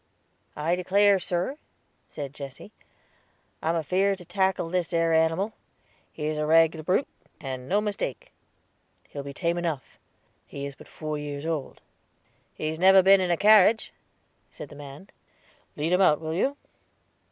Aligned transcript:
"I 0.55 0.73
declare, 0.75 1.19
sir," 1.19 1.57
said 2.07 2.33
Jesse, 2.33 2.71
"I 3.61 3.69
am 3.69 3.75
afeared 3.75 4.17
to 4.17 4.25
tackle 4.25 4.67
this 4.67 4.93
ere 4.93 5.13
animal; 5.13 5.53
he's 6.11 6.39
a 6.39 6.47
reglar 6.47 6.83
brute, 6.83 7.07
and 7.39 7.69
no 7.69 7.81
mistake." 7.81 8.31
"He'll 9.09 9.21
be 9.21 9.31
tame 9.31 9.59
enough; 9.59 9.99
he 10.47 10.65
is 10.65 10.73
but 10.73 10.87
four 10.87 11.19
years 11.19 11.45
old." 11.45 11.81
"He's 12.55 12.79
never 12.79 13.03
been 13.03 13.21
in 13.21 13.29
a 13.29 13.37
carriage," 13.37 13.93
said 14.49 14.69
the 14.69 14.75
man. 14.75 15.11
"Lead 15.75 15.93
him 15.93 16.01
out, 16.01 16.19
will 16.19 16.33
you?" 16.33 16.57